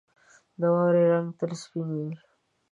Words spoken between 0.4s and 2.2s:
•د واورې رنګ تل سپین وي.